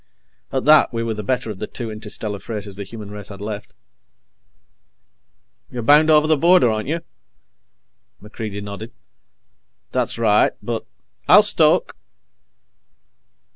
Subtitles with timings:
[0.51, 3.39] At that, we were the better of the two interstellar freighters the human race had
[3.39, 3.75] left.
[5.69, 7.01] "You're bound over the border, aren't you?"
[8.19, 8.93] MacReidie nodded.
[9.91, 10.53] "That's right.
[10.59, 10.87] But"
[11.29, 11.95] "I'll stoke."